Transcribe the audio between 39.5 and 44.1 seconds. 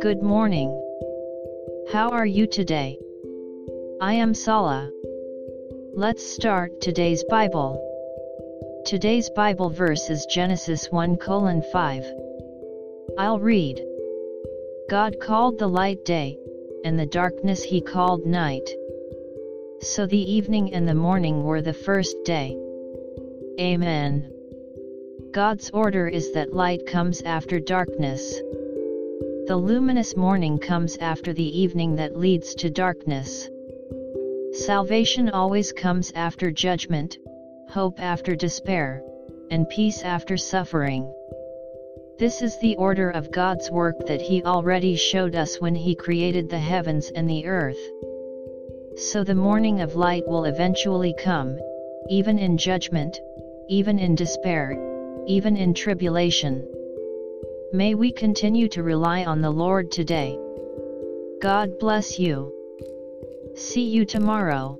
and peace after suffering. This is the order of God's work